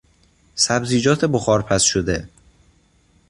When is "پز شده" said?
1.61-2.29